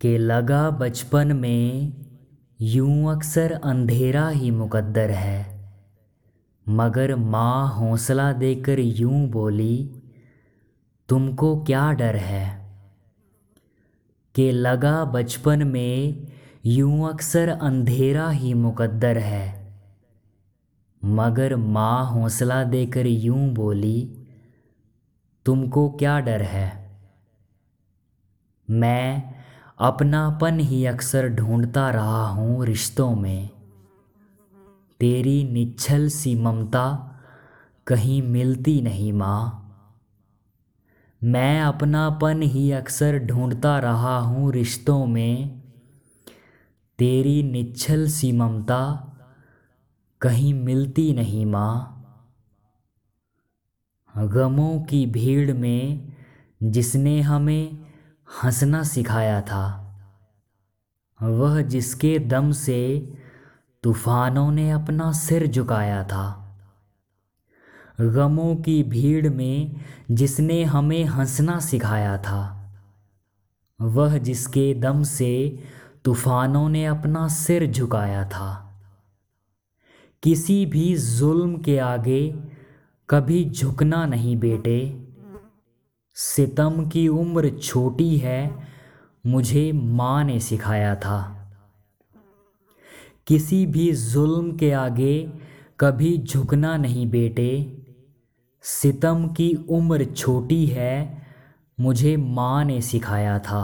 के 0.00 0.18
लगा 0.18 0.70
बचपन 0.70 1.36
में 1.36 1.92
यूँ 2.60 3.16
अक्सर 3.16 3.52
अंधेरा 3.52 4.28
ही 4.28 4.50
मुकद्दर 4.50 5.10
है। 5.10 5.60
मगर 6.68 7.16
माँ 7.16 7.68
हौसला 7.68 8.32
देकर 8.32 8.78
यूँ 8.78 9.28
बोली, 9.28 9.90
तुमको 11.08 11.64
क्या 11.64 11.92
डर 11.92 12.16
है? 12.16 12.70
के 14.34 14.52
लगा 14.52 15.04
बचपन 15.04 15.62
में 15.62 16.26
यूँ 16.66 17.08
अक्सर 17.08 17.48
अंधेरा 17.48 18.30
ही 18.30 18.54
मुकद्दर 18.54 19.18
है। 19.18 19.74
मगर 21.04 21.56
माँ 21.56 22.06
हौसला 22.06 22.64
देकर 22.64 23.06
यूँ 23.06 23.54
बोली, 23.54 24.26
तुमको 25.46 25.90
क्या 25.90 26.20
डर 26.20 26.42
है? 26.42 26.90
मैं 28.70 29.39
अपनापन 29.80 30.60
ही 30.60 30.84
अक्सर 30.84 31.28
ढूंढता 31.28 31.90
रहा 31.90 32.28
हूँ 32.28 32.64
रिश्तों 32.66 33.14
में। 33.14 33.48
तेरी 35.00 35.44
निच्छल 35.44 36.08
सी 36.08 36.34
ममता 36.34 37.12
कहीं 37.86 38.22
मिलती 38.22 38.80
नहीं 38.80 39.12
माँ। 39.12 39.56
मैं 41.24 41.62
अपनापन 41.62 42.42
ही 42.42 42.72
अक्सर 42.72 43.18
ढूंढता 43.18 43.78
रहा 43.78 44.18
हूँ 44.18 44.52
रिश्तों 44.52 45.06
में। 45.06 45.62
तेरी 46.98 47.42
निच्छल 47.42 48.06
सी 48.08 48.32
ममता 48.32 49.12
कहीं 50.20 50.54
मिलती 50.54 51.12
नहीं 51.12 51.46
माँ। 51.46 51.96
गमों 54.16 54.80
की 54.80 55.06
भीड़ 55.06 55.52
में 55.52 56.12
जिसने 56.62 57.20
हमें 57.20 57.89
हंसना 58.44 58.82
सिखाया 58.82 59.40
था। 59.40 59.76
वह 61.22 61.62
जिसके 61.62 62.18
दम 62.18 62.52
से 62.52 63.12
तूफानों 63.82 64.50
ने 64.50 64.70
अपना 64.70 65.12
सिर 65.12 65.46
झुकाया 65.46 66.04
था। 66.04 66.36
गमों 68.00 68.56
की 68.56 68.82
भीड़ 68.82 69.28
में 69.28 69.76
जिसने 70.10 70.64
हमें 70.64 71.04
हंसना 71.04 71.58
सिखाया 71.58 72.18
था। 72.18 72.72
वह 73.80 74.18
जिसके 74.18 74.74
दम 74.74 75.02
से 75.02 75.62
तूफानों 76.04 76.68
ने 76.68 76.86
अपना 76.86 77.28
सिर 77.28 77.72
झुकाया 77.72 78.28
था। 78.28 78.80
किसी 80.22 80.66
भी 80.66 80.96
जुल्म 80.96 81.56
के 81.58 81.78
आगे 81.78 82.42
कभी 83.10 83.50
झुकना 83.50 84.06
नहीं 84.06 84.36
बेटे। 84.36 84.99
सितम 86.14 86.88
की 86.88 87.08
उम्र 87.08 87.50
छोटी 87.50 88.16
है, 88.16 88.68
मुझे 89.26 89.72
माँ 89.72 90.24
ने 90.24 90.40
सिखाया 90.40 90.94
था। 90.94 91.48
किसी 93.26 93.66
भी 93.66 93.92
जुल्म 93.92 94.56
के 94.56 94.72
आगे 94.72 95.32
कभी 95.80 96.18
झुकना 96.18 96.76
नहीं 96.76 97.10
बेटे। 97.10 97.82
सितम 98.62 99.26
की 99.28 99.54
उम्र 99.54 100.04
छोटी 100.04 100.66
है, 100.66 101.22
मुझे 101.80 102.16
माँ 102.16 102.64
ने 102.64 102.80
सिखाया 102.80 103.38
था। 103.38 103.62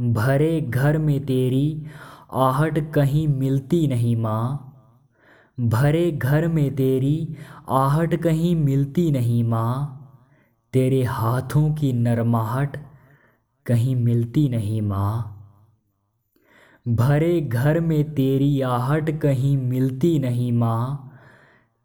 भरे 0.00 0.60
घर 0.60 0.98
में 0.98 1.26
तेरी 1.26 1.86
आहट 2.32 2.92
कहीं 2.92 3.28
मिलती 3.28 3.86
नहीं 3.86 4.16
माँ। 4.16 4.70
भरे 5.60 6.12
घर 6.12 6.48
में 6.48 6.76
तेरी 6.76 7.36
आहट 7.68 8.22
कहीं 8.22 8.56
मिलती 8.56 9.10
नहीं 9.10 9.44
माँ। 9.44 10.00
तेरे 10.74 11.04
हाथों 11.04 11.74
की 11.74 11.92
नरमाहट 11.92 12.76
कहीं 13.66 13.96
मिलती 13.96 14.48
नहीं 14.48 14.82
माँ। 14.82 15.30
भरे 16.88 17.40
घर 17.40 17.80
में 17.80 18.14
तेरी 18.14 18.60
आहट 18.60 19.20
कहीं 19.20 19.56
मिलती 19.56 20.18
नहीं 20.18 20.52
माँ। 20.52 21.12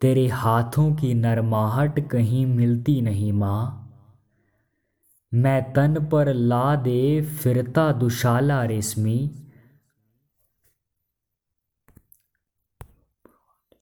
तेरे 0.02 0.28
हाथों 0.28 0.96
की 0.96 1.13
नरमाहट 1.13 2.08
कहीं 2.08 2.46
मिलती 2.46 3.02
नहीं 3.02 3.34
माँ। 3.34 3.86
मैं 5.34 5.74
तन 5.74 6.09
पर 6.12 6.34
ला 6.34 6.75
दे 6.75 7.22
फिरता 7.22 7.92
दुशाला 7.92 8.63
रेशमी। 8.63 9.31